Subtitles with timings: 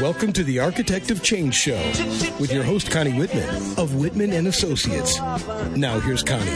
[0.00, 1.76] Welcome to the Architect of Change Show
[2.40, 5.18] with your host Connie Whitman of Whitman and Associates.
[5.76, 6.50] Now here's Connie.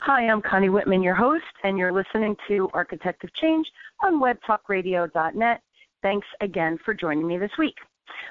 [0.00, 3.66] Hi, I'm Connie Whitman, your host, and you're listening to Architect of Change
[4.02, 5.62] on webtalkradio.net.
[6.02, 7.76] Thanks again for joining me this week.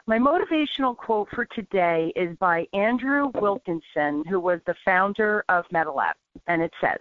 [0.05, 6.13] My motivational quote for today is by Andrew Wilkinson, who was the founder of MetaLab,
[6.47, 6.99] and it says,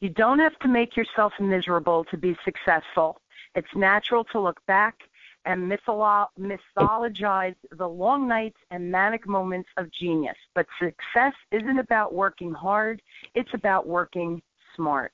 [0.00, 3.20] You don't have to make yourself miserable to be successful.
[3.54, 5.00] It's natural to look back
[5.44, 10.36] and mytholo- mythologize the long nights and manic moments of genius.
[10.54, 13.00] But success isn't about working hard,
[13.34, 14.42] it's about working
[14.74, 15.12] smart.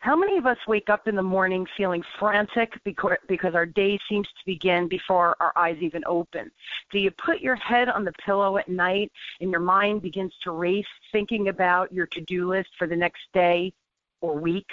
[0.00, 4.28] How many of us wake up in the morning feeling frantic because, our day seems
[4.28, 6.50] to begin before our eyes even open?
[6.90, 10.50] Do you put your head on the pillow at night and your mind begins to
[10.50, 13.72] race thinking about your to do list for the next day
[14.20, 14.70] or week?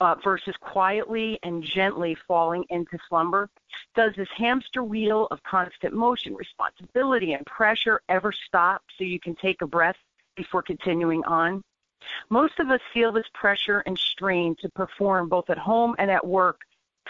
[0.00, 3.50] Uh, versus quietly and gently falling into slumber?
[3.96, 9.34] Does this hamster wheel of constant motion, responsibility, and pressure ever stop so you can
[9.34, 9.96] take a breath
[10.36, 11.64] before continuing on?
[12.30, 16.26] Most of us feel this pressure and strain to perform both at home and at
[16.26, 16.60] work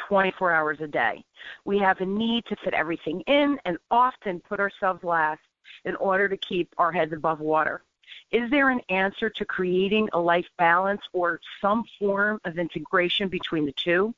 [0.09, 1.25] 24 hours a day.
[1.65, 5.41] We have a need to fit everything in and often put ourselves last
[5.85, 7.83] in order to keep our heads above water.
[8.31, 13.67] Is there an answer to creating a life balance or some form of integration between
[13.67, 14.15] the two?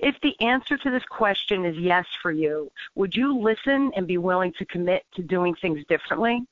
[0.00, 4.18] If the answer to this question is yes for you, would you listen and be
[4.18, 6.46] willing to commit to doing things differently?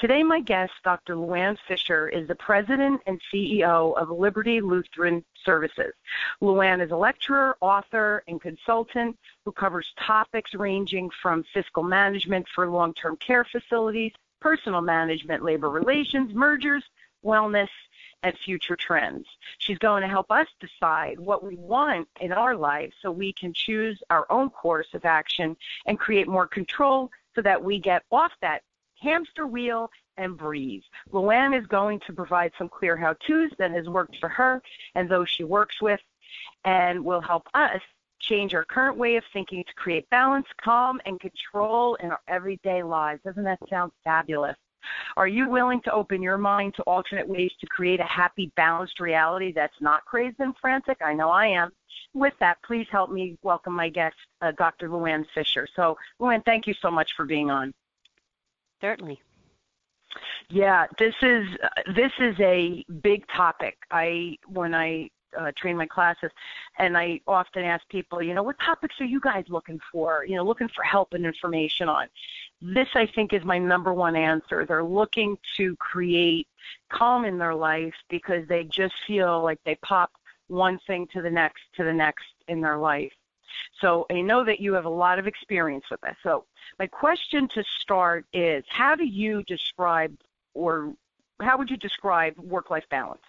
[0.00, 1.14] Today, my guest, Dr.
[1.14, 5.92] Luann Fisher, is the president and CEO of Liberty Lutheran Services.
[6.42, 12.68] Luann is a lecturer, author, and consultant who covers topics ranging from fiscal management for
[12.68, 16.84] long term care facilities, personal management, labor relations, mergers,
[17.24, 17.68] wellness,
[18.22, 19.26] and future trends.
[19.58, 23.52] She's going to help us decide what we want in our life so we can
[23.52, 28.32] choose our own course of action and create more control so that we get off
[28.40, 28.62] that
[29.00, 30.82] hamster wheel and breathe.
[31.12, 34.62] Luann is going to provide some clear how to's that has worked for her
[34.94, 36.00] and those she works with,
[36.64, 37.80] and will help us
[38.20, 42.82] change our current way of thinking to create balance, calm, and control in our everyday
[42.82, 43.20] lives.
[43.24, 44.56] Doesn't that sound fabulous?
[45.16, 49.00] Are you willing to open your mind to alternate ways to create a happy, balanced
[49.00, 50.98] reality that's not crazed and frantic?
[51.04, 51.70] I know I am.
[52.14, 54.88] With that, please help me welcome my guest, uh, Dr.
[54.88, 55.66] Luann Fisher.
[55.74, 57.74] So, Luann, thank you so much for being on.
[58.80, 59.20] Certainly.
[60.48, 61.46] Yeah, this is
[61.94, 63.76] this is a big topic.
[63.90, 66.30] I when I uh, train my classes,
[66.78, 70.24] and I often ask people, you know, what topics are you guys looking for?
[70.24, 72.06] You know, looking for help and information on.
[72.62, 74.64] This, I think, is my number one answer.
[74.64, 76.48] They're looking to create
[76.90, 80.12] calm in their life because they just feel like they pop
[80.48, 83.12] one thing to the next to the next in their life.
[83.80, 86.16] So I know that you have a lot of experience with this.
[86.22, 86.44] So
[86.78, 90.16] my question to start is, how do you describe
[90.54, 90.92] or
[91.40, 93.22] how would you describe work-life balance?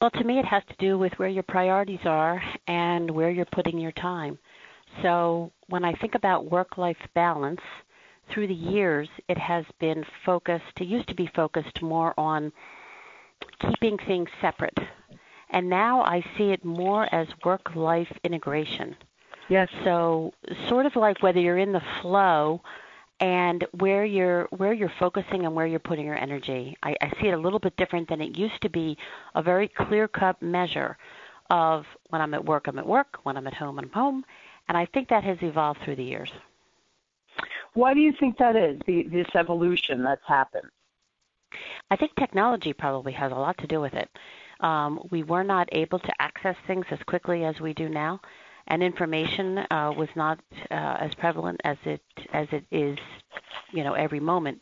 [0.00, 3.46] Well, to me, it has to do with where your priorities are and where you're
[3.46, 4.38] putting your time.
[5.02, 7.60] So when I think about work-life balance,
[8.28, 12.52] through the years, it has been focused, it used to be focused more on
[13.60, 14.76] keeping things separate
[15.50, 18.96] and now I see it more as work life integration.
[19.48, 19.68] Yes.
[19.84, 20.32] So
[20.68, 22.60] sort of like whether you're in the flow
[23.20, 26.76] and where you're where you're focusing and where you're putting your energy.
[26.82, 28.98] I, I see it a little bit different than it used to be
[29.34, 30.98] a very clear cut measure
[31.48, 34.24] of when I'm at work I'm at work, when I'm at home I'm home.
[34.68, 36.32] And I think that has evolved through the years.
[37.74, 40.68] Why do you think that is, the, this evolution that's happened?
[41.90, 44.08] I think technology probably has a lot to do with it.
[44.60, 48.20] Um, we were not able to access things as quickly as we do now,
[48.68, 50.38] and information uh, was not
[50.70, 52.98] uh, as prevalent as it as it is,
[53.72, 54.60] you know, every moment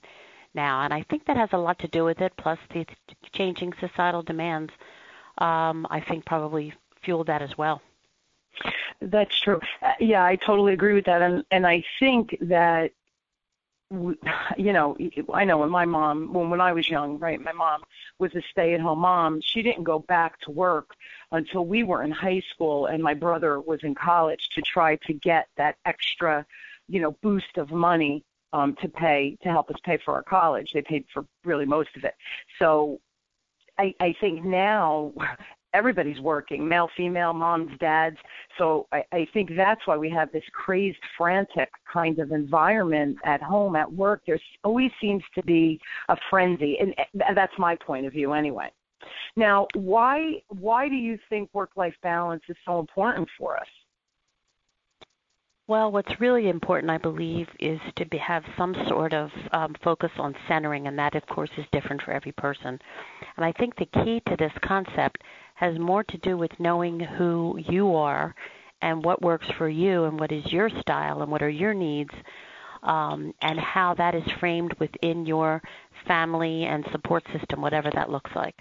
[0.55, 0.83] now.
[0.83, 2.33] And I think that has a lot to do with it.
[2.37, 2.87] Plus, the
[3.33, 4.73] changing societal demands,
[5.39, 6.73] um, I think, probably
[7.03, 7.83] fueled that as well.
[9.01, 9.61] That's true.
[9.83, 12.93] Uh, yeah, I totally agree with that, and and I think that
[14.57, 14.97] you know,
[15.33, 17.83] I know when my mom, when when I was young, right, my mom
[18.19, 19.41] was a stay-at-home mom.
[19.43, 20.95] She didn't go back to work
[21.33, 25.13] until we were in high school and my brother was in college to try to
[25.13, 26.47] get that extra,
[26.89, 30.73] you know, boost of money um, to pay to help us pay for our college.
[30.73, 32.15] They paid for really most of it.
[32.59, 33.01] So
[33.79, 35.13] I, I think now
[35.75, 38.17] everybody's working, male, female, moms, dads.
[38.57, 43.43] So I, I think that's why we have this crazed, frantic kind of environment at
[43.43, 44.23] home, at work.
[44.27, 45.79] There always seems to be
[46.09, 46.95] a frenzy, and
[47.35, 48.71] that's my point of view anyway.
[49.37, 53.67] Now, why why do you think work-life balance is so important for us?
[55.67, 60.11] Well, what's really important, I believe, is to be, have some sort of um, focus
[60.19, 62.79] on centering, and that, of course, is different for every person.
[63.37, 65.23] And I think the key to this concept
[65.55, 68.35] has more to do with knowing who you are
[68.83, 72.11] and what works for you and what is your style and what are your needs
[72.83, 75.63] um, and how that is framed within your
[76.07, 78.55] family and support system, whatever that looks like.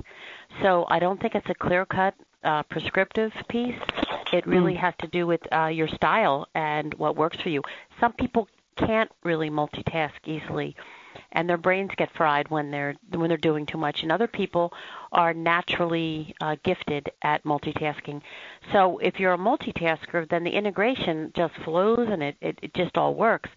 [0.62, 2.14] So I don't think it's a clear cut
[2.44, 3.80] uh, prescriptive piece.
[4.32, 4.80] It really mm.
[4.80, 7.62] has to do with uh, your style and what works for you.
[8.00, 8.48] Some people
[8.78, 10.76] can't really multitask easily,
[11.32, 14.04] and their brains get fried when they're when they're doing too much.
[14.04, 14.74] And other people
[15.12, 18.22] are naturally uh, gifted at multitasking.
[18.72, 22.98] So if you're a multitasker, then the integration just flows and it, it, it just
[22.98, 23.50] all works.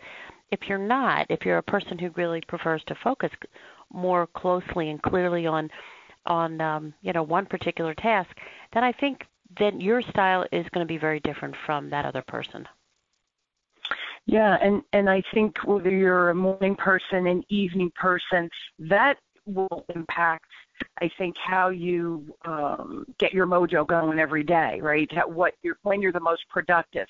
[0.51, 3.33] If you're not, if you're a person who really prefers to focus
[3.93, 5.71] more closely and clearly on
[6.27, 8.31] on um, you know one particular task,
[8.73, 9.27] then I think
[9.59, 12.67] that your style is going to be very different from that other person.
[14.27, 19.85] Yeah, and and I think whether you're a morning person, an evening person, that will
[19.95, 20.47] impact
[21.01, 25.11] I think how you um, get your mojo going every day, right?
[25.27, 27.07] what you're when you're the most productive.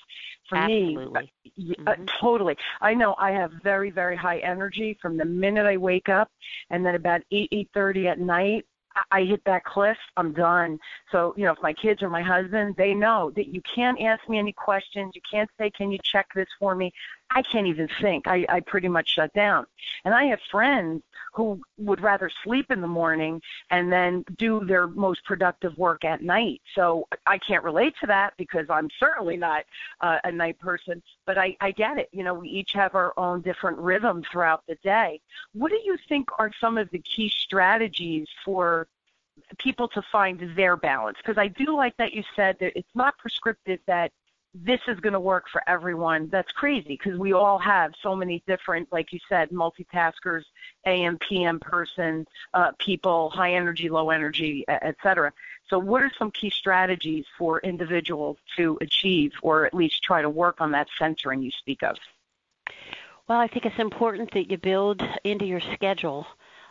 [0.49, 1.31] For Absolutely.
[1.57, 2.05] me, uh, mm-hmm.
[2.19, 2.55] totally.
[2.81, 6.29] I know I have very very high energy from the minute I wake up,
[6.69, 8.65] and then about eight eight thirty at night.
[9.11, 10.79] I hit that cliff, I'm done.
[11.11, 14.27] So, you know, if my kids or my husband, they know that you can't ask
[14.29, 15.13] me any questions.
[15.15, 16.93] You can't say, can you check this for me?
[17.29, 18.27] I can't even think.
[18.27, 19.65] I, I pretty much shut down.
[20.05, 21.03] And I have friends
[21.33, 26.23] who would rather sleep in the morning and then do their most productive work at
[26.23, 26.61] night.
[26.73, 29.65] So I can't relate to that because I'm certainly not
[30.01, 32.09] uh, a night person, but I, I get it.
[32.11, 35.19] You know, we each have our own different rhythm throughout the day.
[35.53, 38.87] What do you think are some of the key strategies for
[39.59, 41.17] people to find their balance?
[41.17, 44.11] Because I do like that you said that it's not prescriptive that
[44.63, 46.29] this is going to work for everyone.
[46.29, 50.43] That's crazy because we all have so many different, like you said, multitaskers,
[50.85, 55.31] AM, PM person, uh, people, high energy, low energy, et cetera.
[55.69, 60.29] So, what are some key strategies for individuals to achieve or at least try to
[60.29, 61.97] work on that centering you speak of?
[63.27, 66.25] Well, I think it's important that you build into your schedule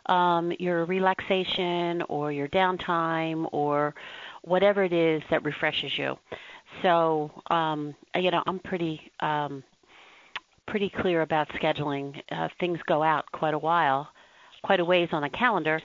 [0.07, 3.95] um, your relaxation or your downtime or
[4.43, 6.19] whatever it is that refreshes you.
[6.83, 9.63] So, um, you know, I'm pretty um,
[10.67, 12.21] pretty clear about scheduling.
[12.31, 14.09] Uh, things go out quite a while,
[14.63, 15.81] quite a ways on the calendar,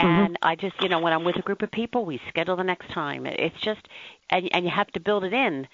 [0.00, 0.06] mm-hmm.
[0.06, 0.48] and mm-hmm.
[0.48, 2.90] I just, you know, when I'm with a group of people, we schedule the next
[2.90, 3.26] time.
[3.26, 3.86] It's just,
[4.30, 5.66] and and you have to build it in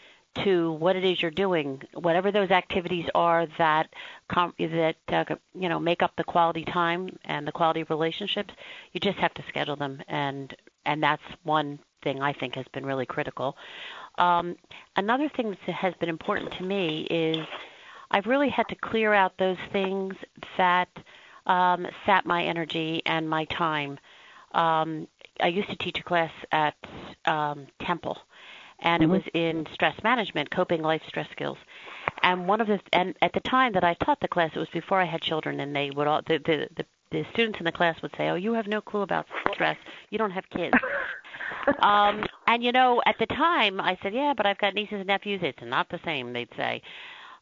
[0.44, 3.92] to what it is you're doing, whatever those activities are that
[4.28, 5.24] com- that uh,
[5.54, 8.54] you know make up the quality time and the quality of relationships.
[8.92, 10.54] You just have to schedule them, and
[10.86, 13.56] and that's one thing I think has been really critical.
[14.20, 14.56] Um,
[14.96, 17.38] another thing that has been important to me is
[18.10, 20.14] I've really had to clear out those things
[20.58, 20.88] that
[21.46, 23.98] um, sap my energy and my time.
[24.52, 25.08] Um,
[25.40, 26.74] I used to teach a class at
[27.24, 28.18] um, Temple,
[28.80, 29.10] and mm-hmm.
[29.10, 31.56] it was in stress management, coping life stress skills.
[32.22, 34.68] And one of the and at the time that I taught the class, it was
[34.68, 37.72] before I had children, and they would all the the the, the students in the
[37.72, 39.76] class would say, "Oh, you have no clue about stress.
[40.10, 40.76] You don't have kids."
[41.80, 45.06] um, and you know, at the time, I said, "Yeah, but I've got nieces and
[45.06, 45.40] nephews.
[45.42, 46.82] It's not the same." They'd say.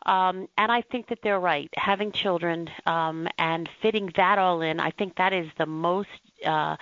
[0.07, 1.69] Um, and I think that they're right.
[1.75, 6.09] Having children um, and fitting that all in, I think that is the most
[6.47, 6.77] uh,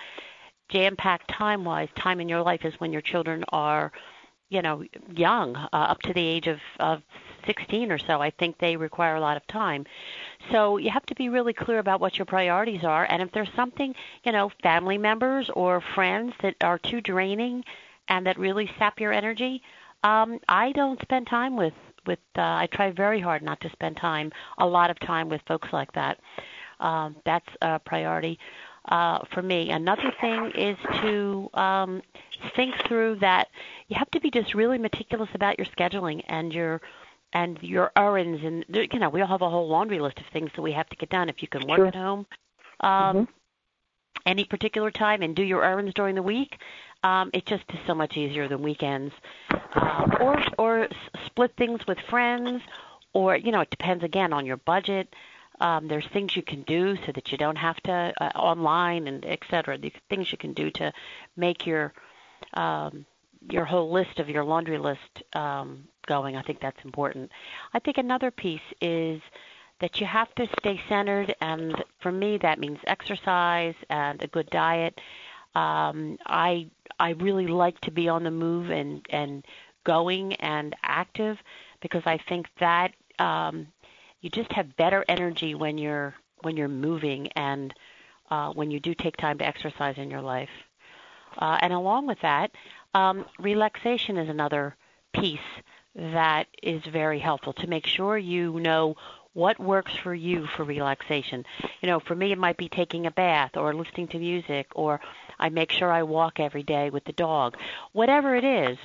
[0.69, 3.91] jam-packed time-wise time in your life is when your children are,
[4.49, 7.01] you know, young, uh, up to the age of, of
[7.45, 8.21] 16 or so.
[8.21, 9.85] I think they require a lot of time.
[10.51, 13.05] So you have to be really clear about what your priorities are.
[13.09, 17.63] And if there's something, you know, family members or friends that are too draining
[18.07, 19.61] and that really sap your energy,
[20.03, 21.73] um, I don't spend time with
[22.05, 22.19] with.
[22.37, 25.73] Uh, I try very hard not to spend time, a lot of time with folks
[25.73, 26.19] like that.
[26.79, 28.39] Um, that's a priority
[28.87, 29.71] uh, for me.
[29.71, 32.01] Another thing is to um,
[32.55, 33.47] think through that
[33.87, 36.81] you have to be just really meticulous about your scheduling and your
[37.33, 40.49] and your errands and you know we all have a whole laundry list of things
[40.55, 41.87] that we have to get done if you can work sure.
[41.87, 42.25] at home.
[42.79, 43.23] Um mm-hmm.
[44.25, 46.57] any particular time and do your errands during the week?
[47.03, 49.13] Um it just is so much easier than weekends.
[49.75, 50.87] Um or or
[51.25, 52.61] split things with friends
[53.13, 55.13] or you know it depends again on your budget.
[55.59, 59.25] Um there's things you can do so that you don't have to uh, online and
[59.25, 59.77] et cetera.
[59.77, 60.93] The things you can do to
[61.35, 61.93] make your
[62.53, 63.05] um
[63.49, 66.35] your whole list of your laundry list um, going.
[66.35, 67.31] I think that's important.
[67.73, 69.21] I think another piece is
[69.79, 74.49] that you have to stay centered, and for me, that means exercise and a good
[74.49, 74.99] diet.
[75.55, 79.45] Um, I I really like to be on the move and and
[79.83, 81.37] going and active
[81.81, 83.67] because I think that um,
[84.21, 87.73] you just have better energy when you're when you're moving and
[88.29, 90.49] uh, when you do take time to exercise in your life.
[91.37, 92.51] Uh, and along with that,
[92.93, 94.75] um, relaxation is another
[95.13, 95.39] piece
[95.95, 98.95] that is very helpful to make sure you know
[99.33, 101.45] what works for you for relaxation.
[101.81, 104.99] You know, for me, it might be taking a bath or listening to music, or
[105.37, 107.55] I make sure I walk every day with the dog.
[107.93, 108.77] Whatever it is,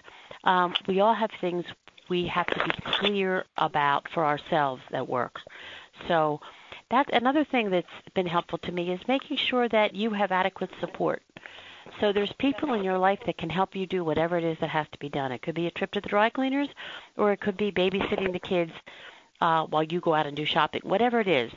[0.44, 1.64] um, we all have things
[2.08, 5.40] we have to be clear about for ourselves that works.
[6.06, 6.40] So
[6.90, 10.70] that another thing that's been helpful to me is making sure that you have adequate
[10.80, 11.22] support.
[12.00, 14.70] So there's people in your life that can help you do whatever it is that
[14.70, 15.32] has to be done.
[15.32, 16.68] It could be a trip to the dry cleaners,
[17.16, 18.72] or it could be babysitting the kids
[19.40, 20.82] uh, while you go out and do shopping.
[20.84, 21.52] Whatever it is,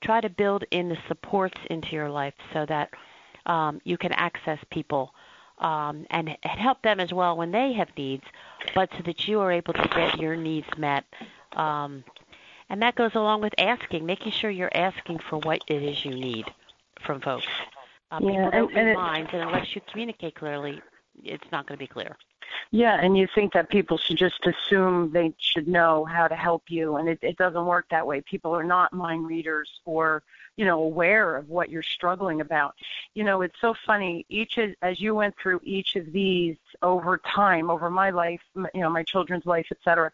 [0.00, 2.90] try to build in the supports into your life so that
[3.46, 5.12] um, you can access people
[5.58, 8.24] um, and, help them as well when they have needs,
[8.74, 11.04] but so that you are able to get your needs met.
[11.52, 12.04] Um,
[12.70, 16.12] and that goes along with asking, making sure you're asking for what it is you
[16.14, 16.46] need
[17.04, 17.46] from folks.
[18.10, 20.80] Uh, yeah, people don't and, and minds, and unless you communicate clearly,
[21.22, 22.16] it's not going to be clear.
[22.70, 26.64] Yeah, and you think that people should just assume they should know how to help
[26.68, 28.20] you, and it, it doesn't work that way.
[28.20, 30.22] People are not mind readers or
[30.56, 32.74] you know aware of what you're struggling about.
[33.14, 34.24] You know, it's so funny.
[34.28, 38.80] Each is, as you went through each of these over time, over my life, you
[38.80, 40.10] know, my children's life, et cetera.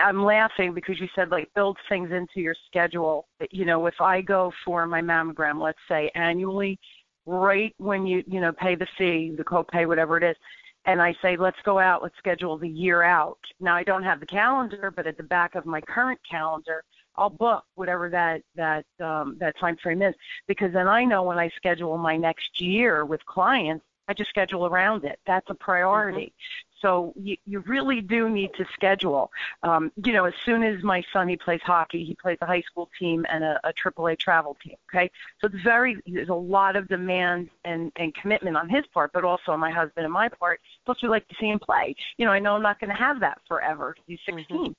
[0.00, 3.26] I'm laughing because you said like build things into your schedule.
[3.50, 6.78] You know, if I go for my mammogram, let's say annually,
[7.26, 10.36] right when you you know pay the fee, the copay, whatever it is,
[10.84, 13.38] and I say let's go out, let's schedule the year out.
[13.60, 16.84] Now I don't have the calendar, but at the back of my current calendar,
[17.16, 20.14] I'll book whatever that that um, that time frame is
[20.46, 24.66] because then I know when I schedule my next year with clients, I just schedule
[24.66, 25.18] around it.
[25.26, 26.32] That's a priority.
[26.82, 26.86] Mm-hmm.
[26.86, 29.30] So you, you really do need to schedule.
[29.62, 32.62] Um, you know, as soon as my son he plays hockey, he plays a high
[32.62, 34.76] school team and a, a AAA travel team.
[34.92, 35.10] Okay,
[35.40, 39.24] so it's very there's a lot of demand and and commitment on his part, but
[39.24, 40.60] also on my husband and my part.
[40.84, 41.94] Plus, we like to see him play.
[42.16, 43.94] You know, I know I'm not going to have that forever.
[44.06, 44.72] He's 16, mm-hmm.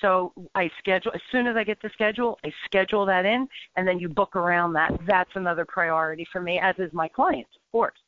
[0.00, 3.86] so I schedule as soon as I get the schedule, I schedule that in, and
[3.86, 4.98] then you book around that.
[5.06, 7.98] That's another priority for me, as is my clients, of course.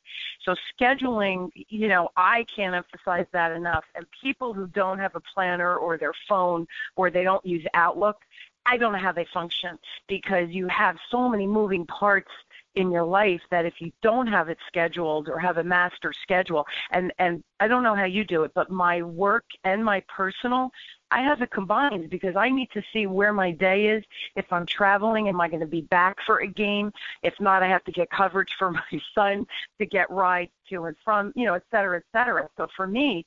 [0.43, 3.83] So scheduling, you know, I can't emphasize that enough.
[3.95, 8.17] And people who don't have a planner or their phone or they don't use Outlook,
[8.65, 9.77] I don't know how they function
[10.07, 12.31] because you have so many moving parts
[12.75, 16.65] in your life that if you don't have it scheduled or have a master schedule
[16.91, 20.71] and and I don't know how you do it but my work and my personal
[21.11, 24.03] I have it combined because I need to see where my day is.
[24.35, 26.91] If I'm traveling, am I going to be back for a game?
[27.21, 29.45] If not, I have to get coverage for my son
[29.79, 32.49] to get rides to and from, you know, et cetera, et cetera.
[32.55, 33.25] So for me,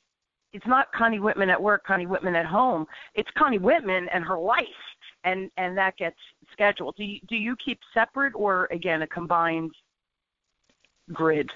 [0.55, 2.87] it's not Connie Whitman at work, Connie Whitman at home.
[3.15, 4.65] It's Connie Whitman and her life,
[5.25, 6.17] and and that gets
[6.53, 6.95] scheduled.
[6.97, 9.73] Do you, do you keep separate or again a combined
[11.13, 11.51] grid?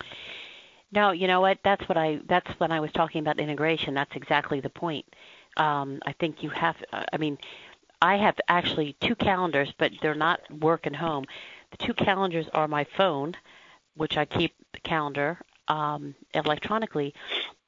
[0.90, 1.58] No, you know what?
[1.62, 2.18] That's what I.
[2.28, 3.94] That's when I was talking about integration.
[3.94, 5.06] That's exactly the point
[5.58, 6.76] um, I think you have.
[6.92, 7.38] Uh, I mean,
[8.00, 11.26] I have actually two calendars, but they're not work and home.
[11.72, 13.34] The two calendars are my phone,
[13.96, 17.12] which I keep the calendar um, electronically,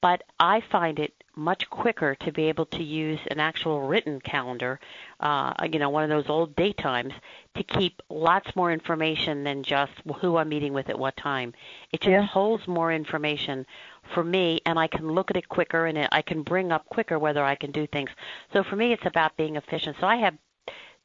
[0.00, 4.80] but I find it much quicker to be able to use an actual written calendar,
[5.20, 7.14] uh, you know, one of those old date times,
[7.54, 11.52] to keep lots more information than just who I'm meeting with at what time.
[11.92, 12.26] It just yeah.
[12.26, 13.64] holds more information
[14.14, 16.86] for me, and I can look at it quicker, and it, I can bring up
[16.86, 18.10] quicker whether I can do things.
[18.52, 19.96] So for me, it's about being efficient.
[20.00, 20.34] So I have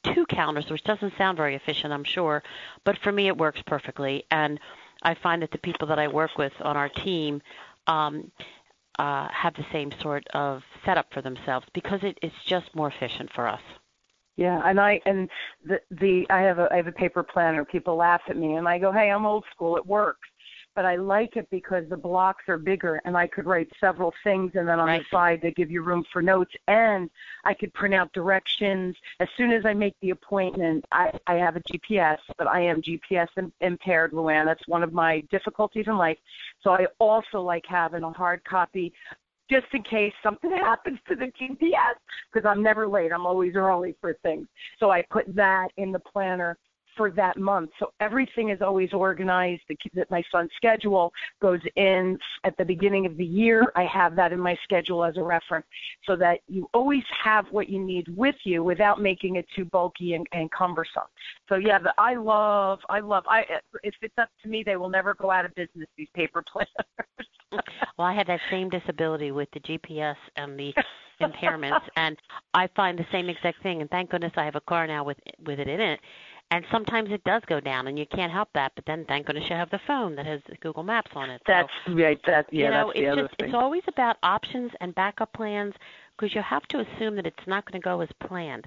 [0.03, 2.43] two calendars, which doesn't sound very efficient, I'm sure,
[2.83, 4.25] but for me, it works perfectly.
[4.31, 4.59] And
[5.03, 7.41] I find that the people that I work with on our team
[7.87, 8.31] um,
[8.99, 13.31] uh, have the same sort of setup for themselves because it, it's just more efficient
[13.33, 13.61] for us.
[14.37, 15.29] Yeah, and I and
[15.63, 17.63] the the I have a I have a paper planner.
[17.63, 19.77] People laugh at me, and I go, "Hey, I'm old school.
[19.77, 20.27] It works."
[20.75, 24.51] But I like it because the blocks are bigger and I could write several things
[24.55, 25.01] and then on right.
[25.01, 27.09] the side they give you room for notes and
[27.45, 28.95] I could print out directions.
[29.19, 32.81] As soon as I make the appointment, I, I have a GPS, but I am
[32.81, 33.27] GPS
[33.61, 34.45] impaired, Luann.
[34.45, 36.17] That's one of my difficulties in life.
[36.61, 38.93] So I also like having a hard copy
[39.49, 41.95] just in case something happens to the GPS
[42.31, 43.11] because I'm never late.
[43.11, 44.47] I'm always early for things.
[44.79, 46.57] So I put that in the planner
[46.95, 47.71] for that month.
[47.79, 49.61] So everything is always organized.
[49.69, 51.11] The, that my son's schedule
[51.41, 53.71] goes in at the beginning of the year.
[53.75, 55.65] I have that in my schedule as a reference
[56.05, 60.13] so that you always have what you need with you without making it too bulky
[60.13, 61.03] and, and cumbersome.
[61.49, 63.45] So yeah, the, I love, I love, I,
[63.83, 66.69] if it's up to me, they will never go out of business, these paper planners.
[67.97, 70.73] well, I had that same disability with the GPS and the
[71.21, 72.17] impairments, and
[72.53, 73.81] I find the same exact thing.
[73.81, 75.99] And thank goodness I have a car now with with it in it.
[76.51, 78.71] And sometimes it does go down, and you can't help that.
[78.75, 81.41] But then, thank goodness you have the phone that has Google Maps on it.
[81.47, 82.19] That's so, right.
[82.27, 83.49] That yeah, you know, that's the it's other just thing.
[83.49, 85.73] it's always about options and backup plans
[86.15, 88.65] because you have to assume that it's not going to go as planned.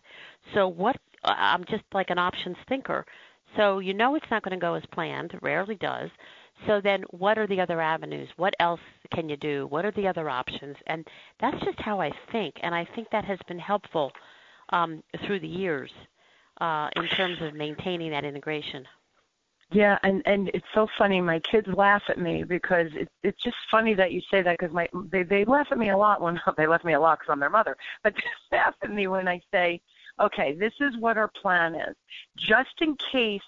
[0.55, 0.97] So what?
[1.25, 3.07] I'm just like an options thinker.
[3.57, 5.33] So you know it's not going to go as planned.
[5.33, 6.11] It rarely does.
[6.67, 8.29] So then, what are the other avenues?
[8.37, 8.81] What else
[9.15, 9.69] can you do?
[9.69, 10.77] What are the other options?
[10.89, 11.07] And
[11.41, 14.11] that's just how I think, and I think that has been helpful
[14.71, 15.91] um, through the years
[16.61, 18.87] uh, in terms of maintaining that integration.
[19.71, 21.21] Yeah, and and it's so funny.
[21.21, 24.75] My kids laugh at me because it, it's just funny that you say that because
[24.75, 27.19] my they they laugh at me a lot when they laugh at me a lot
[27.19, 28.15] because I'm their mother, but
[28.51, 29.81] they laugh at me when I say,
[30.21, 31.95] okay, this is what our plan is,
[32.37, 33.43] just in case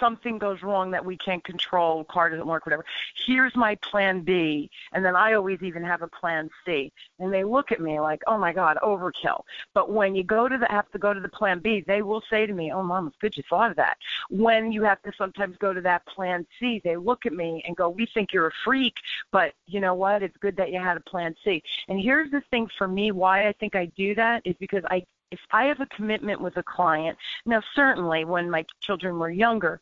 [0.00, 2.84] something goes wrong that we can't control, car doesn't work, whatever.
[3.26, 4.70] Here's my plan B.
[4.92, 6.92] And then I always even have a plan C.
[7.18, 9.42] And they look at me like, oh my God, overkill.
[9.74, 12.22] But when you go to the, have to go to the plan B, they will
[12.30, 13.96] say to me, oh mom, it's good you thought of that.
[14.30, 17.76] When you have to sometimes go to that plan C, they look at me and
[17.76, 18.94] go, we think you're a freak,
[19.32, 20.22] but you know what?
[20.22, 21.62] It's good that you had a plan C.
[21.88, 25.04] And here's the thing for me, why I think I do that is because I
[25.30, 29.80] if I have a commitment with a client, now certainly when my children were younger,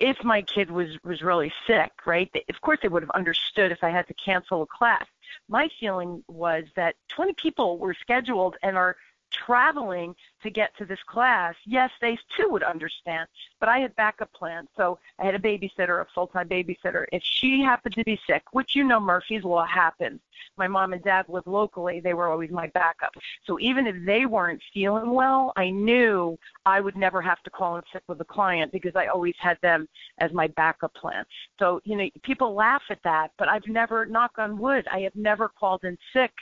[0.00, 2.30] if my kid was was really sick, right?
[2.48, 5.04] Of course they would have understood if I had to cancel a class.
[5.48, 8.96] My feeling was that 20 people were scheduled and are
[9.34, 13.28] traveling to get to this class, yes, they too would understand.
[13.60, 14.68] But I had backup plans.
[14.76, 17.06] So I had a babysitter, a full time babysitter.
[17.12, 20.20] If she happened to be sick, which you know Murphy's Law happens,
[20.56, 23.14] my mom and dad lived locally, they were always my backup.
[23.44, 27.76] So even if they weren't feeling well, I knew I would never have to call
[27.76, 29.88] in sick with a client because I always had them
[30.18, 31.24] as my backup plan.
[31.58, 35.16] So, you know, people laugh at that, but I've never, knock on wood, I have
[35.16, 36.32] never called in sick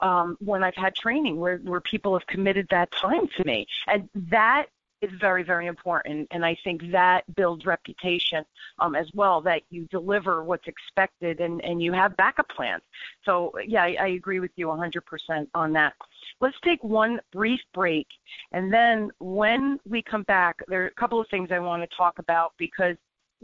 [0.00, 3.66] um, when I've had training where, where people have committed that time to me.
[3.86, 4.66] And that
[5.04, 6.28] is very, very important.
[6.30, 8.44] And I think that builds reputation
[8.78, 12.82] um, as well, that you deliver what's expected and, and you have backup plans.
[13.24, 15.94] So, yeah, I, I agree with you 100% on that.
[16.40, 18.06] Let's take one brief break.
[18.52, 21.96] And then when we come back, there are a couple of things I want to
[21.96, 22.96] talk about because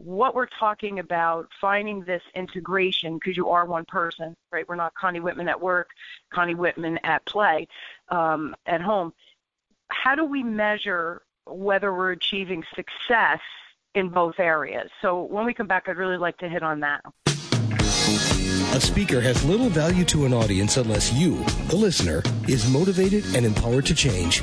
[0.02, 4.68] what we're talking about, finding this integration, because you are one person, right?
[4.68, 5.90] We're not Connie Whitman at work,
[6.32, 7.68] Connie Whitman at play,
[8.08, 9.12] um, at home
[9.90, 13.40] how do we measure whether we're achieving success
[13.94, 14.90] in both areas?
[15.02, 17.04] So when we come back, I'd really like to hit on that.
[18.72, 23.44] A speaker has little value to an audience unless you, the listener, is motivated and
[23.44, 24.42] empowered to change.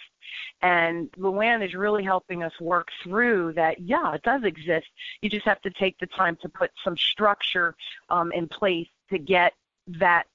[0.61, 3.79] And Luann is really helping us work through that.
[3.79, 4.87] Yeah, it does exist.
[5.21, 7.75] You just have to take the time to put some structure
[8.09, 9.53] um, in place to get
[9.87, 10.25] that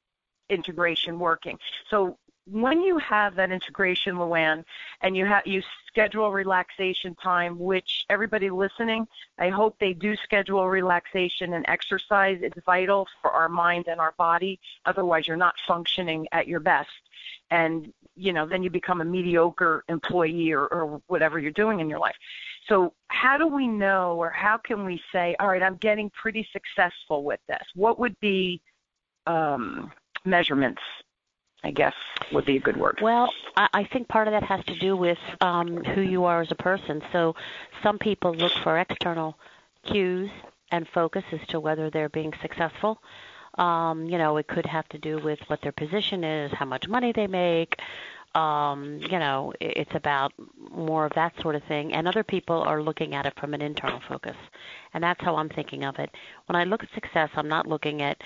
[0.48, 1.58] integration working.
[1.90, 4.64] So when you have that integration, Luann,
[5.00, 9.06] and you have you schedule relaxation time, which everybody listening,
[9.38, 12.38] I hope they do schedule relaxation and exercise.
[12.42, 14.58] It's vital for our mind and our body.
[14.86, 16.90] Otherwise, you're not functioning at your best,
[17.50, 21.88] and you know then you become a mediocre employee or, or whatever you're doing in
[21.88, 22.16] your life.
[22.68, 26.46] So, how do we know, or how can we say, all right, I'm getting pretty
[26.52, 27.62] successful with this?
[27.74, 28.60] What would be
[29.26, 29.92] um,
[30.24, 30.82] measurements
[31.64, 31.94] I guess
[32.32, 32.98] would be a good word.
[33.02, 36.50] Well, I think part of that has to do with um, who you are as
[36.50, 37.02] a person.
[37.12, 37.34] So
[37.82, 39.36] some people look for external
[39.84, 40.30] cues
[40.70, 43.00] and focus as to whether they're being successful.
[43.58, 46.88] Um, you know, it could have to do with what their position is, how much
[46.88, 47.76] money they make.
[48.34, 50.32] Um, you know, it's about
[50.70, 51.92] more of that sort of thing.
[51.92, 54.36] And other people are looking at it from an internal focus.
[54.94, 56.10] And that's how I'm thinking of it.
[56.46, 58.16] When I look at success, I'm not looking at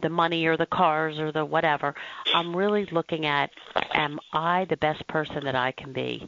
[0.00, 1.94] the money or the cars or the whatever.
[2.34, 3.50] I'm really looking at
[3.92, 6.26] am I the best person that I can be?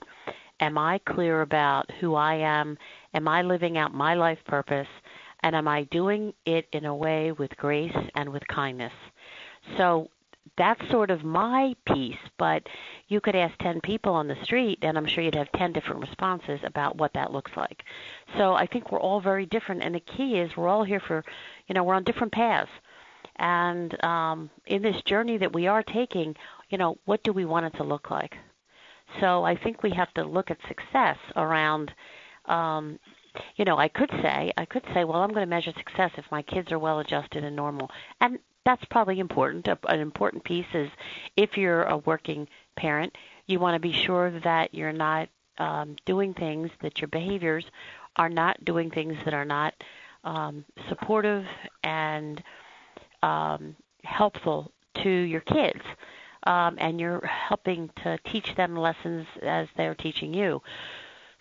[0.61, 2.79] Am I clear about who I am?
[3.13, 4.89] Am I living out my life purpose?
[5.43, 8.93] And am I doing it in a way with grace and with kindness?
[9.77, 10.09] So
[10.57, 12.63] that's sort of my piece, but
[13.09, 16.03] you could ask 10 people on the street, and I'm sure you'd have 10 different
[16.03, 17.83] responses about what that looks like.
[18.37, 21.25] So I think we're all very different, and the key is we're all here for,
[21.67, 22.71] you know, we're on different paths.
[23.37, 26.37] And um, in this journey that we are taking,
[26.71, 28.37] you know, what do we want it to look like?
[29.21, 31.93] So I think we have to look at success around
[32.47, 32.99] um,
[33.57, 36.25] you know, I could say, I could say, well, I'm going to measure success if
[36.31, 37.91] my kids are well adjusted and normal.
[38.21, 39.69] And that's probably important.
[39.89, 40.89] An important piece is
[41.37, 46.35] if you're a working parent, you want to be sure that you're not um, doing
[46.35, 47.65] things, that your behaviors
[48.17, 49.75] are not doing things that are not
[50.25, 51.45] um, supportive
[51.83, 52.43] and
[53.25, 54.71] um, helpful
[55.03, 55.81] to your kids.
[56.47, 60.61] Um, and you're helping to teach them lessons as they're teaching you.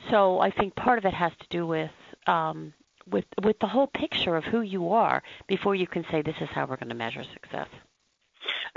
[0.10, 1.92] So I think part of it has to do with
[2.26, 2.74] um,
[3.12, 6.48] with with the whole picture of who you are before you can say this is
[6.52, 7.68] how we're going to measure success.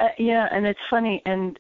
[0.00, 1.58] Uh, yeah, and it's funny, and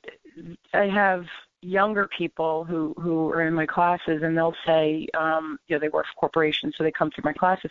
[0.74, 1.26] I have
[1.66, 5.88] younger people who who are in my classes and they'll say um you know they
[5.88, 7.70] work for corporations so they come through my classes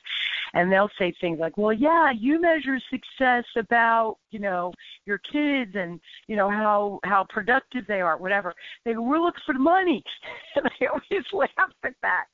[0.53, 4.73] and they'll say things like well yeah you measure success about you know
[5.05, 8.53] your kids and you know how how productive they are whatever.
[8.83, 10.03] They go we're looking for the money.
[10.55, 12.25] And i always laugh at that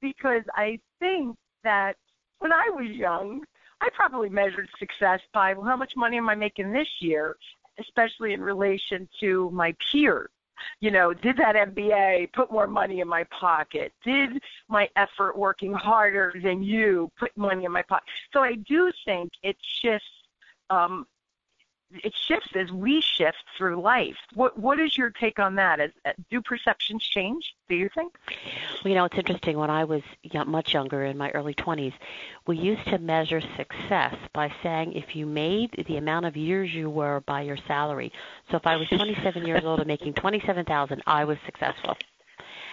[0.00, 1.96] because i think that
[2.38, 3.42] when i was young
[3.82, 7.36] I probably measured success by well, how much money am I making this year,
[7.78, 10.28] especially in relation to my peers
[10.80, 13.92] you know, did that MBA put more money in my pocket?
[14.04, 18.08] Did my effort working harder than you put money in my pocket?
[18.32, 20.06] So I do think it shifts
[20.70, 21.06] um,
[21.92, 24.16] it shifts as we shift through life.
[24.34, 25.80] What what is your take on that?
[25.80, 27.54] As, uh, do perceptions change?
[27.68, 28.16] Do you think?
[28.82, 29.58] Well, you know, it's interesting.
[29.58, 30.02] When I was
[30.46, 31.92] much younger, in my early 20s,
[32.46, 36.90] we used to measure success by saying if you made the amount of years you
[36.90, 38.12] were by your salary.
[38.50, 41.96] So if I was 27 years old and making 27,000, I was successful.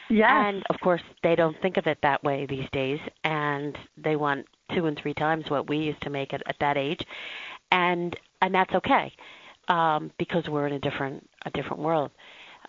[0.10, 0.48] Yeah.
[0.48, 4.46] And of course, they don't think of it that way these days, and they want
[4.74, 7.06] two and three times what we used to make at, at that age
[7.72, 9.14] and and that's okay
[9.68, 12.12] um, because we're in a different a different world.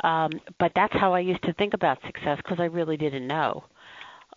[0.05, 3.65] Um, but that's how I used to think about success because I really didn't know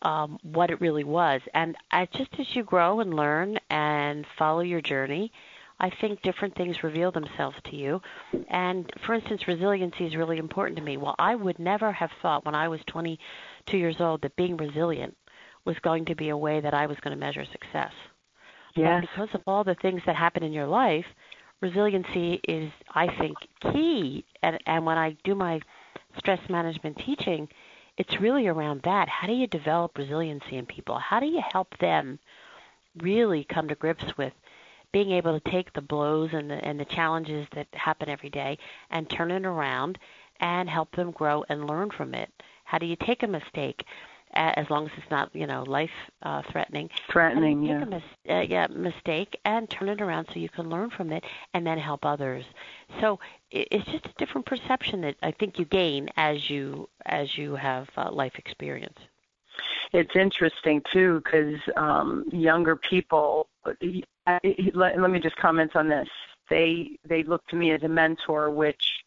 [0.02, 1.42] um, what it really was.
[1.54, 1.76] And
[2.16, 5.32] just as you grow and learn and follow your journey,
[5.80, 8.02] I think different things reveal themselves to you.
[8.50, 10.98] And for instance, resiliency is really important to me.
[10.98, 15.16] Well, I would never have thought when I was 22 years old that being resilient
[15.66, 17.92] was going to be a way that I was going to measure success.
[18.76, 19.02] Yes.
[19.02, 21.06] because of all the things that happen in your life,
[21.62, 24.26] resiliency is, I think, key.
[24.42, 25.60] And, and when I do my
[26.18, 27.48] stress management teaching,
[27.98, 29.10] it's really around that.
[29.10, 30.98] How do you develop resiliency in people?
[30.98, 32.20] How do you help them
[32.98, 34.34] really come to grips with
[34.92, 38.58] being able to take the blows and the, and the challenges that happen every day
[38.90, 39.98] and turn it around
[40.40, 42.30] and help them grow and learn from it?
[42.64, 43.86] How do you take a mistake?
[44.34, 45.90] As long as it's not you know life
[46.24, 46.90] uh, threatening.
[47.10, 47.84] Threatening, yeah.
[47.84, 51.66] Mis- uh, yeah, mistake and turn it around so you can learn from it and
[51.66, 52.46] then help others.
[53.00, 53.20] So
[53.52, 57.90] it's just a different perception that I think you gain as you as you have
[57.98, 58.98] uh, life experience.
[59.94, 63.48] It's interesting too because um, younger people.
[63.66, 66.08] Let, let me just comment on this.
[66.50, 69.04] They they look to me as a mentor, which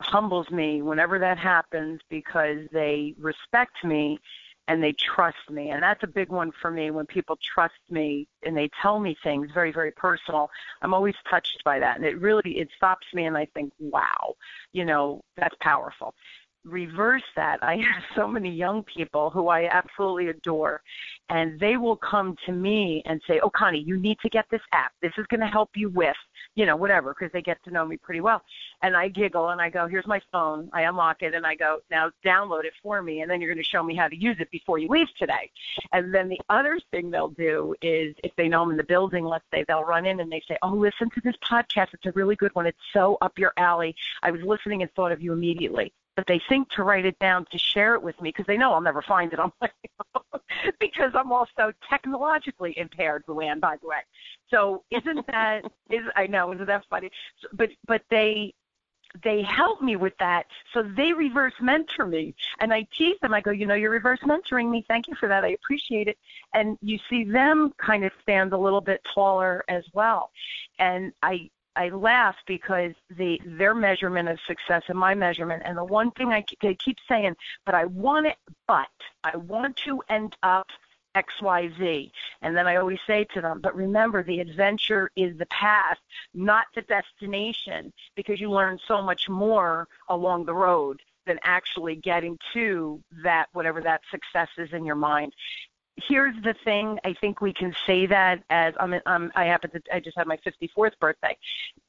[0.00, 4.18] humbles me whenever that happens because they respect me
[4.68, 5.70] and they trust me.
[5.70, 9.16] And that's a big one for me when people trust me and they tell me
[9.22, 10.50] things very, very personal.
[10.82, 11.96] I'm always touched by that.
[11.96, 14.34] And it really it stops me and I think, wow,
[14.72, 16.14] you know, that's powerful.
[16.64, 17.58] reverse that.
[17.62, 20.82] I have so many young people who I absolutely adore,
[21.28, 24.60] and they will come to me and say, "Oh, Connie, you need to get this
[24.72, 24.92] app.
[25.02, 26.16] This is going to help you with,
[26.54, 28.42] you know, whatever," because they get to know me pretty well.
[28.82, 31.80] And I giggle and I go, "Here's my phone." I unlock it and I go,
[31.90, 34.36] "Now download it for me, and then you're going to show me how to use
[34.40, 35.50] it before you leave today."
[35.92, 39.24] And then the other thing they'll do is, if they know I'm in the building,
[39.24, 41.94] let's say, they'll run in and they say, "Oh, listen to this podcast.
[41.94, 42.66] It's a really good one.
[42.66, 43.94] It's so up your alley.
[44.22, 47.46] I was listening and thought of you immediately." but they think to write it down
[47.50, 49.70] to share it with me because they know I'll never find it on my
[50.14, 50.40] own
[50.80, 54.00] because I'm also technologically impaired, Luann, by the way.
[54.50, 57.10] So isn't that is I know isn't that funny?
[57.52, 58.54] But but they
[59.22, 60.46] they help me with that.
[60.72, 62.34] So they reverse mentor me.
[62.60, 63.34] And I tease them.
[63.34, 64.84] I go, you know, you're reverse mentoring me.
[64.88, 65.44] Thank you for that.
[65.44, 66.18] I appreciate it.
[66.54, 70.30] And you see them kind of stand a little bit taller as well.
[70.78, 75.84] And I I laugh because the their measurement of success and my measurement, and the
[75.84, 78.36] one thing I they keep saying, but I want it,
[78.68, 78.88] but
[79.24, 80.66] I want to end up
[81.16, 82.10] XYZ.
[82.42, 85.98] And then I always say to them, but remember, the adventure is the path,
[86.34, 92.38] not the destination, because you learn so much more along the road than actually getting
[92.52, 95.32] to that, whatever that success is in your mind
[95.96, 96.98] here's the thing.
[97.04, 98.94] I think we can say that as I'm.
[99.06, 99.82] Um, I happen to.
[99.92, 101.36] I just had my 54th birthday.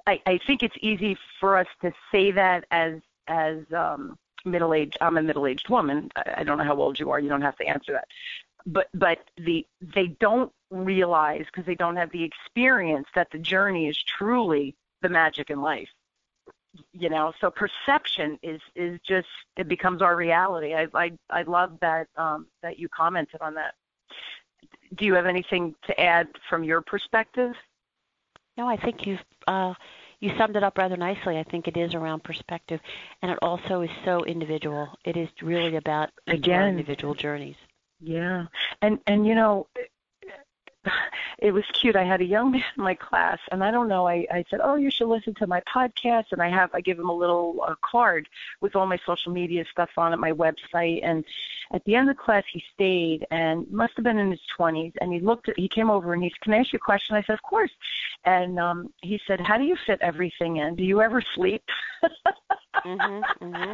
[0.07, 4.97] I, I think it's easy for us to say that as as um, middle aged.
[5.01, 6.09] I'm a middle aged woman.
[6.15, 7.19] I, I don't know how old you are.
[7.19, 8.07] You don't have to answer that.
[8.65, 13.87] But but the they don't realize because they don't have the experience that the journey
[13.87, 15.89] is truly the magic in life
[16.91, 21.77] you know so perception is is just it becomes our reality i i i love
[21.81, 23.75] that um that you commented on that
[24.95, 27.53] do you have anything to add from your perspective?
[28.57, 29.73] No, I think you've uh,
[30.19, 31.37] you summed it up rather nicely.
[31.37, 32.79] I think it is around perspective,
[33.21, 34.89] and it also is so individual.
[35.03, 37.55] It is really about again individual journeys.
[37.99, 38.45] Yeah,
[38.81, 39.67] and and you know,
[41.39, 41.95] it was cute.
[41.95, 44.07] I had a young man in my class, and I don't know.
[44.07, 46.99] I, I said, "Oh, you should listen to my podcast." And I have I give
[46.99, 48.27] him a little uh, card
[48.61, 51.01] with all my social media stuff on it, my website.
[51.03, 51.23] And
[51.71, 54.93] at the end of the class, he stayed, and must have been in his 20s.
[55.01, 55.49] And he looked.
[55.49, 57.33] At, he came over and he said, "Can I ask you a question?" I said,
[57.33, 57.71] "Of course."
[58.25, 60.75] And um, he said, "How do you fit everything in?
[60.75, 61.63] Do you ever sleep?"
[62.85, 63.73] mm-hmm, mm-hmm.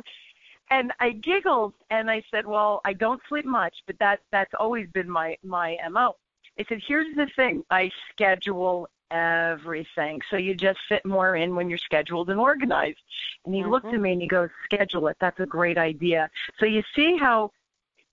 [0.72, 4.88] And I giggled and I said, "Well, I don't sleep much, but that that's always
[4.92, 6.16] been my my mo."
[6.60, 7.64] I said, here's the thing.
[7.70, 10.22] I schedule everything.
[10.30, 13.00] So you just fit more in when you're scheduled and organized.
[13.46, 13.72] And he mm-hmm.
[13.72, 15.18] looked at me and he goes, schedule it.
[15.20, 16.30] That's a great idea.
[16.60, 17.52] So you see how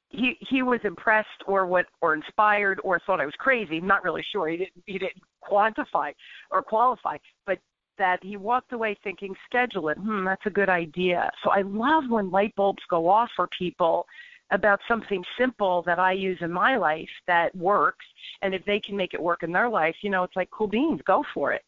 [0.09, 3.79] he he was impressed or what or inspired or thought I was crazy.
[3.79, 4.49] I'm not really sure.
[4.49, 6.13] He didn't he didn't quantify
[6.53, 7.59] or qualify, but
[7.99, 9.99] that he walked away thinking schedule it.
[9.99, 11.31] Hmm, that's a good idea.
[11.43, 14.07] So I love when light bulbs go off for people
[14.51, 18.05] about something simple that I use in my life that works,
[18.43, 20.69] and if they can make it work in their life, you know, it's like cool
[20.69, 21.63] beans, go for it.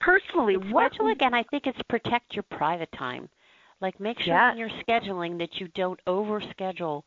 [0.00, 1.34] Personally, what schedule again?
[1.34, 3.28] I think it's protect your private time.
[3.80, 4.52] Like make sure yes.
[4.52, 7.02] when you're scheduling that you don't overschedule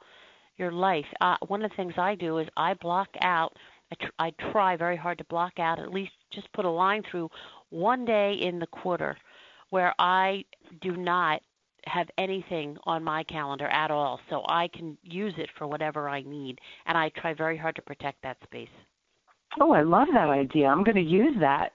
[0.58, 1.06] your life.
[1.20, 3.54] Uh, one of the things I do is I block out.
[3.92, 7.04] I, tr- I try very hard to block out at least just put a line
[7.10, 7.30] through
[7.70, 9.18] one day in the quarter
[9.70, 10.46] where I
[10.82, 11.42] do not
[11.86, 16.22] have anything on my calendar at all, so I can use it for whatever I
[16.22, 18.70] need, and I try very hard to protect that space.
[19.60, 20.68] Oh, I love that idea.
[20.68, 21.72] I'm going to use that.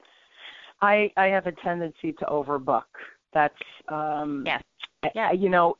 [0.81, 2.85] I I have a tendency to overbook.
[3.33, 3.55] That's
[3.89, 4.63] um yes.
[5.15, 5.77] Yeah, you know,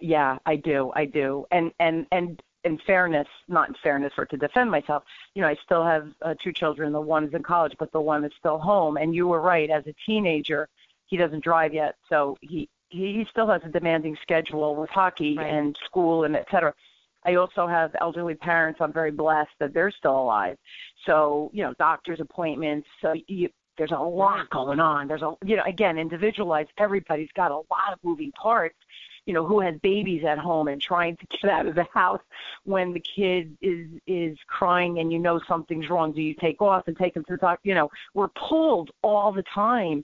[0.00, 0.90] yeah, I do.
[0.94, 1.44] I do.
[1.50, 5.56] And and and in fairness, not in fairness or to defend myself, you know, I
[5.64, 6.92] still have uh, two children.
[6.92, 8.96] The one is in college, but the one is still home.
[8.96, 9.70] And you were right.
[9.70, 10.68] As a teenager,
[11.06, 15.46] he doesn't drive yet, so he he still has a demanding schedule with hockey right.
[15.46, 16.72] and school and et cetera.
[17.24, 18.80] I also have elderly parents.
[18.80, 20.56] I'm very blessed that they're still alive.
[21.04, 22.88] So, you know, doctor's appointments.
[23.02, 25.08] So you, there's a lot going on.
[25.08, 26.70] There's a, you know, again, individualized.
[26.78, 28.76] Everybody's got a lot of moving parts
[29.28, 32.22] you know, who has babies at home and trying to get out of the house
[32.64, 36.12] when the kid is is crying and you know something's wrong.
[36.12, 37.68] Do you take off and take them to the doctor?
[37.68, 40.02] You know, we're pulled all the time.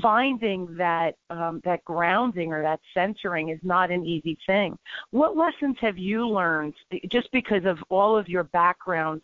[0.00, 4.78] Finding that um, that grounding or that centering is not an easy thing.
[5.10, 6.72] What lessons have you learned
[7.08, 9.22] just because of all of your backgrounds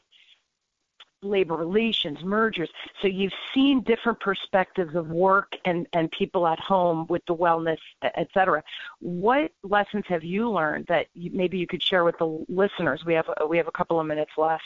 [1.22, 2.68] labor relations, mergers.
[3.02, 7.78] So you've seen different perspectives of work and, and people at home with the wellness,
[8.02, 8.62] et cetera.
[9.00, 13.04] What lessons have you learned that you, maybe you could share with the listeners?
[13.04, 14.64] We have we have a couple of minutes left.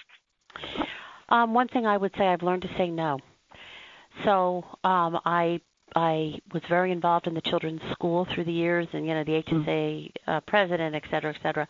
[1.28, 3.18] Um, one thing I would say I've learned to say no.
[4.24, 5.60] So um, I
[5.96, 9.42] I was very involved in the children's school through the years, and you know the
[9.42, 11.68] HSA uh, president, et cetera, et cetera.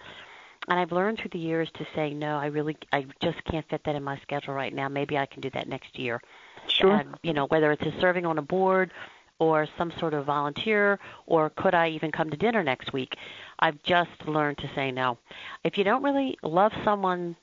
[0.69, 2.37] And I've learned through the years to say no.
[2.37, 4.89] I really, I just can't fit that in my schedule right now.
[4.89, 6.21] Maybe I can do that next year.
[6.69, 6.93] Sure.
[6.93, 8.93] And, you know, whether it's a serving on a board
[9.39, 13.17] or some sort of volunteer, or could I even come to dinner next week?
[13.59, 15.19] I've just learned to say no.
[15.65, 17.35] If you don't really love someone's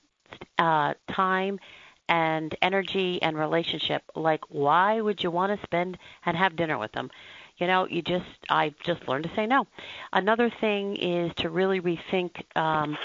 [0.57, 1.59] uh, time
[2.07, 6.93] and energy and relationship, like why would you want to spend and have dinner with
[6.93, 7.11] them?
[7.59, 9.67] You know, you just I've just learned to say no.
[10.13, 12.97] Another thing is to really rethink um,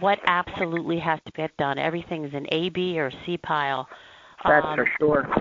[0.00, 1.78] what absolutely has to get done.
[1.78, 3.88] Everything is an A, B, or C pile.
[4.44, 5.36] That's um, for sure.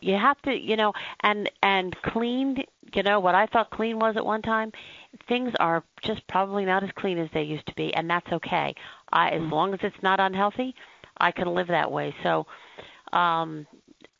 [0.00, 2.64] You have to, you know, and and clean.
[2.94, 4.72] You know what I thought clean was at one time.
[5.28, 8.74] Things are just probably not as clean as they used to be, and that's okay.
[9.12, 9.50] I, as mm.
[9.50, 10.74] long as it's not unhealthy,
[11.18, 12.14] I can live that way.
[12.22, 12.46] So,
[13.12, 13.66] um,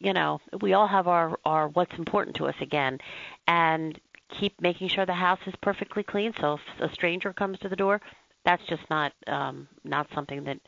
[0.01, 2.99] you know, we all have our our what's important to us again,
[3.47, 6.33] and keep making sure the house is perfectly clean.
[6.41, 8.01] So if a stranger comes to the door,
[8.45, 10.59] that's just not um, not something that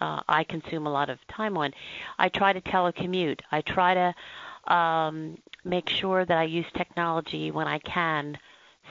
[0.00, 1.72] uh, I consume a lot of time on.
[2.18, 3.40] I try to telecommute.
[3.52, 8.36] I try to um, make sure that I use technology when I can,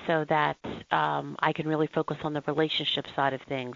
[0.07, 0.57] so that
[0.91, 3.75] um, I can really focus on the relationship side of things.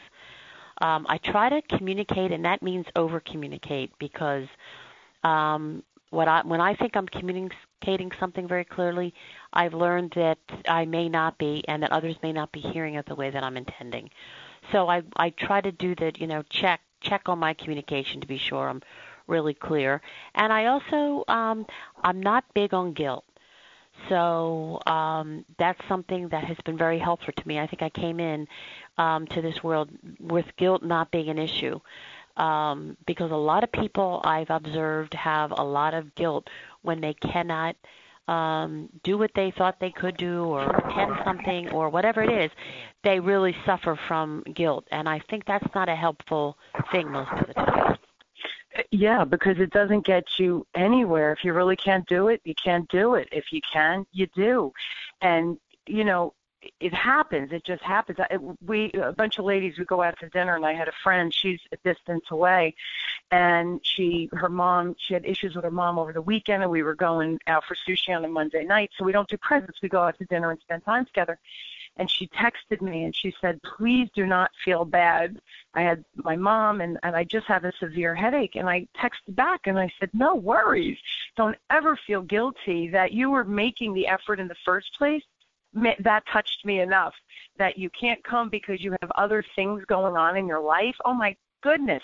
[0.79, 4.47] Um, I try to communicate, and that means over communicate because
[5.23, 9.13] um, what I, when I think I'm communicating something very clearly,
[9.51, 13.05] I've learned that I may not be, and that others may not be hearing it
[13.05, 14.09] the way that I'm intending.
[14.71, 18.27] So I I try to do that, you know, check check on my communication to
[18.27, 18.81] be sure I'm
[19.27, 20.01] really clear.
[20.35, 21.65] And I also um,
[22.03, 23.25] I'm not big on guilt.
[24.09, 27.59] So um, that's something that has been very helpful to me.
[27.59, 28.47] I think I came in
[28.97, 29.89] um, to this world
[30.19, 31.79] with guilt not being an issue.
[32.37, 36.47] Um, because a lot of people I've observed have a lot of guilt
[36.83, 37.75] when they cannot
[38.27, 42.51] um, do what they thought they could do or attend something or whatever it is,
[43.03, 44.85] they really suffer from guilt.
[44.91, 46.57] And I think that's not a helpful
[46.91, 47.97] thing most of the time.
[48.91, 51.31] Yeah, because it doesn't get you anywhere.
[51.31, 53.27] If you really can't do it, you can't do it.
[53.31, 54.71] If you can, you do.
[55.21, 56.33] And, you know,
[56.79, 57.51] it happens.
[57.51, 58.17] It just happens.
[58.19, 60.93] I, we a bunch of ladies we go out to dinner, and I had a
[61.03, 61.33] friend.
[61.33, 62.75] She's a distance away,
[63.31, 66.83] and she her mom she had issues with her mom over the weekend, and we
[66.83, 68.91] were going out for sushi on a Monday night.
[68.97, 69.81] So we don't do presents.
[69.81, 71.39] We go out to dinner and spend time together.
[71.99, 75.39] And she texted me and she said, "Please do not feel bad.
[75.73, 79.35] I had my mom and and I just have a severe headache." And I texted
[79.35, 80.97] back and I said, "No worries.
[81.35, 85.23] Don't ever feel guilty that you were making the effort in the first place."
[85.73, 87.13] That touched me enough
[87.57, 90.95] that you can't come because you have other things going on in your life.
[91.05, 92.03] Oh my goodness.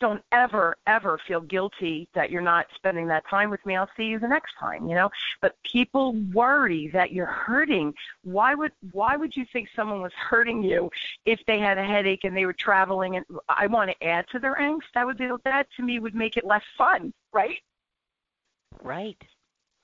[0.00, 3.74] Don't ever, ever feel guilty that you're not spending that time with me.
[3.74, 5.10] I'll see you the next time, you know.
[5.42, 7.92] But people worry that you're hurting.
[8.22, 10.88] Why would why would you think someone was hurting you
[11.24, 14.38] if they had a headache and they were traveling and I want to add to
[14.38, 14.82] their angst?
[14.94, 17.58] That would be that to me would make it less fun, right?
[18.80, 19.20] Right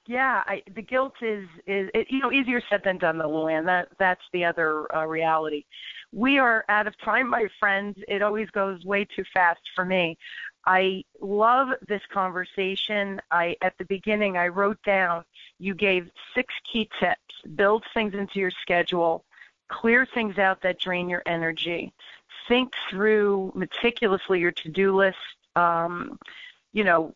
[0.06, 3.64] yeah, I, the guilt is is it, you know easier said than done, though, Luann.
[3.64, 5.64] That that's the other uh, reality.
[6.12, 7.96] We are out of time, my friends.
[8.06, 10.18] It always goes way too fast for me.
[10.66, 13.20] I love this conversation.
[13.30, 15.24] I at the beginning I wrote down
[15.58, 17.20] you gave six key tips.
[17.56, 19.24] Build things into your schedule.
[19.68, 21.92] Clear things out that drain your energy.
[22.48, 25.16] Think through meticulously your to-do list.
[25.56, 26.18] Um,
[26.72, 27.14] you know,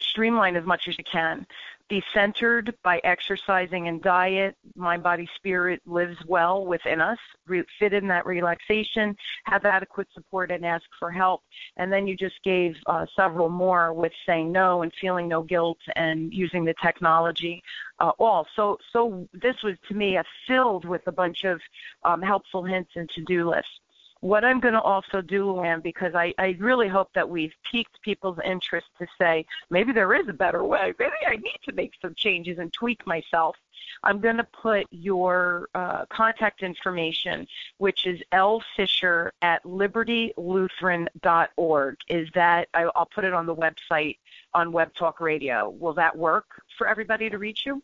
[0.00, 1.46] streamline as much as you can
[1.88, 4.56] be centered by exercising and diet.
[4.74, 7.18] Mind, body, spirit lives well within us.
[7.46, 11.42] Re- fit in that relaxation, have adequate support, and ask for help.
[11.76, 15.78] And then you just gave uh, several more with saying no and feeling no guilt
[15.96, 17.62] and using the technology.
[18.00, 21.60] Uh, all so so this was to me a filled with a bunch of
[22.02, 23.80] um, helpful hints and to-do lists
[24.24, 28.00] what I'm going to also do, Luann, because I, I really hope that we've piqued
[28.00, 30.94] people's interest to say maybe there is a better way.
[30.98, 33.54] Maybe I need to make some changes and tweak myself.
[34.02, 41.96] I'm going to put your uh, contact information, which is L Fisher at libertylutheran.org.
[42.08, 44.16] Is that I, I'll put it on the website
[44.54, 45.68] on Web Talk Radio.
[45.68, 46.46] Will that work
[46.78, 47.82] for everybody to reach you?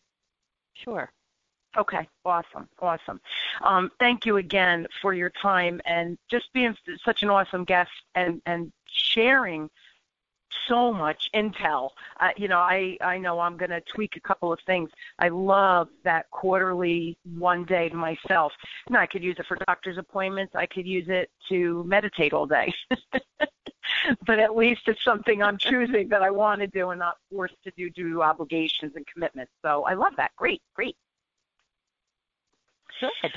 [0.73, 1.11] Sure.
[1.77, 3.21] Okay, awesome, awesome.
[3.61, 8.41] Um, thank you again for your time and just being such an awesome guest and
[8.45, 9.69] and sharing
[10.67, 11.91] so much intel.
[12.19, 14.89] Uh, you know, I I know I'm going to tweak a couple of things.
[15.19, 18.51] I love that quarterly one day to myself.
[18.87, 20.55] And I could use it for doctor's appointments.
[20.55, 22.73] I could use it to meditate all day.
[24.25, 27.55] but at least it's something I'm choosing that I want to do and not forced
[27.63, 29.51] to do due to obligations and commitments.
[29.63, 30.31] So I love that.
[30.35, 30.95] Great, great.
[33.01, 33.31] Good.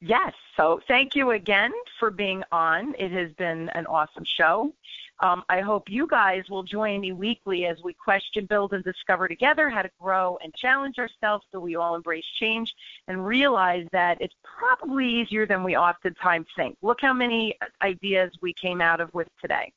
[0.00, 0.32] Yes.
[0.56, 2.94] So thank you again for being on.
[2.98, 4.72] It has been an awesome show.
[5.20, 9.28] Um, I hope you guys will join me weekly as we question, build, and discover
[9.28, 12.74] together how to grow and challenge ourselves so we all embrace change
[13.06, 16.76] and realize that it's probably easier than we oftentimes think.
[16.82, 19.72] Look how many ideas we came out of with today.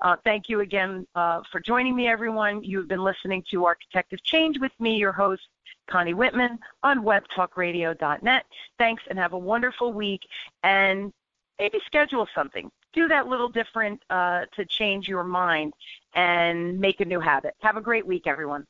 [0.00, 2.64] Uh, thank you again uh, for joining me, everyone.
[2.64, 5.42] You've been listening to Architect of Change with me, your host,
[5.90, 8.44] Connie Whitman, on webtalkradio.net.
[8.78, 10.20] Thanks and have a wonderful week.
[10.62, 11.12] And
[11.58, 12.70] maybe schedule something.
[12.92, 15.74] Do that little different uh, to change your mind
[16.14, 17.54] and make a new habit.
[17.60, 18.64] Have a great week, everyone.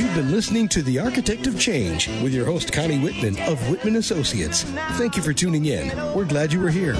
[0.00, 3.96] You've been listening to The Architect of Change with your host, Connie Whitman of Whitman
[3.96, 4.64] Associates.
[4.92, 5.96] Thank you for tuning in.
[6.14, 6.94] We're glad you were here.